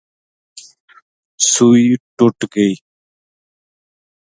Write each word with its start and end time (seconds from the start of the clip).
سوٹی 1.51 1.91
ٹُٹ 2.15 2.39
گئی 2.53 2.73